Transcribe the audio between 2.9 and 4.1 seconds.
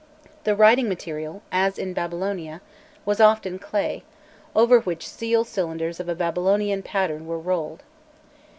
was often clay,